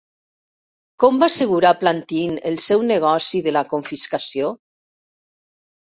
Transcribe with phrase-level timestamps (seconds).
[1.03, 4.51] Com va assegurar Plantin el seu negoci de la confiscació?